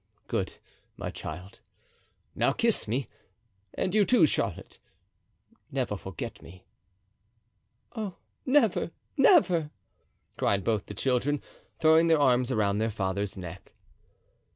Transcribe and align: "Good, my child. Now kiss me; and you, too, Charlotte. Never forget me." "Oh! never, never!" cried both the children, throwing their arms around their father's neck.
"Good, 0.27 0.55
my 0.97 1.11
child. 1.11 1.59
Now 2.33 2.53
kiss 2.53 2.87
me; 2.87 3.07
and 3.75 3.93
you, 3.93 4.03
too, 4.03 4.25
Charlotte. 4.25 4.79
Never 5.71 5.95
forget 5.95 6.41
me." 6.41 6.65
"Oh! 7.95 8.15
never, 8.43 8.89
never!" 9.15 9.69
cried 10.37 10.63
both 10.63 10.87
the 10.87 10.95
children, 10.95 11.39
throwing 11.79 12.07
their 12.07 12.19
arms 12.19 12.51
around 12.51 12.79
their 12.79 12.89
father's 12.89 13.37
neck. 13.37 13.73